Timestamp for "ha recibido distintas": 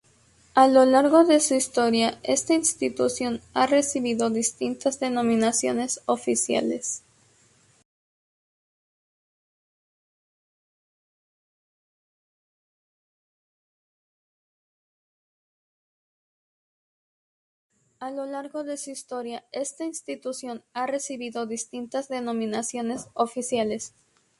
3.53-4.99